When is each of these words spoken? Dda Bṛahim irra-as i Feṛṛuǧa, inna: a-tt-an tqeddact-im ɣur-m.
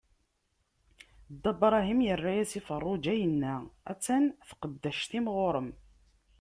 Dda 1.33 1.51
Bṛahim 1.59 1.99
irra-as 2.11 2.51
i 2.59 2.61
Feṛṛuǧa, 2.67 3.13
inna: 3.25 3.55
a-tt-an 3.91 4.23
tqeddact-im 4.47 5.25
ɣur-m. 5.35 5.69